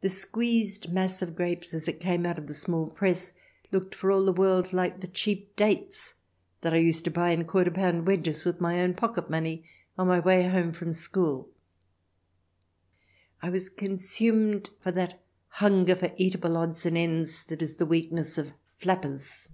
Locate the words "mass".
0.92-1.22